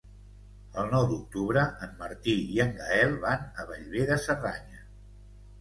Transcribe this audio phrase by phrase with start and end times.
[0.83, 4.83] El nou d'octubre en Martí i en Gaël van a Bellver de Cerdanya.